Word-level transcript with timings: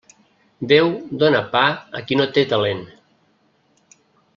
Déu 0.71 0.87
dóna 1.25 1.41
pa 1.53 1.63
a 1.99 2.03
qui 2.07 2.19
no 2.21 2.29
té 2.39 2.47
talent. 2.55 2.85